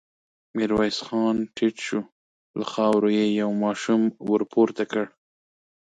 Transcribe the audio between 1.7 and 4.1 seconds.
شو، له خاورو يې يو ماشوم